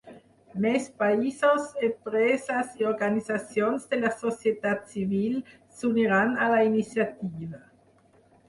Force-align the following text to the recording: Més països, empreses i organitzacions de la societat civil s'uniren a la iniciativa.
Més 0.61 0.85
països, 1.01 1.67
empreses 1.89 2.71
i 2.81 2.87
organitzacions 2.93 3.85
de 3.93 4.01
la 4.01 4.11
societat 4.23 4.89
civil 4.95 5.39
s'uniren 5.83 6.37
a 6.47 6.49
la 6.55 6.65
iniciativa. 6.73 7.63